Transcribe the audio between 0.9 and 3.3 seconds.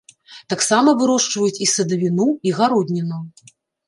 вырошчваюць і садавіну, і гародніну.